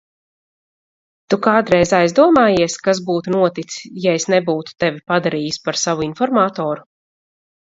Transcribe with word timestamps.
Tu 1.33 1.37
kādreiz 1.47 1.93
aizdomājies, 1.97 2.77
kas 2.87 3.01
būtu 3.09 3.35
noticis, 3.35 3.85
ja 4.07 4.17
es 4.21 4.27
nebūtu 4.35 4.77
tevi 4.85 5.03
padarījis 5.13 5.61
par 5.69 5.81
savu 5.85 6.09
informatoru? 6.09 6.89